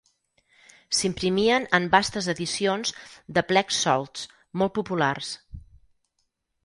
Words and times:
S'imprimien 0.99 1.67
en 1.79 1.85
bastes 1.95 2.29
edicions 2.33 2.95
de 3.39 3.45
plecs 3.53 3.77
solts 3.85 4.25
molt 4.63 4.75
populars. 4.79 5.31